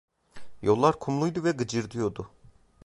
Yollar 0.61 0.99
kumluydu 0.99 1.43
ve 1.43 1.51
gıcırdıyordu. 1.51 2.31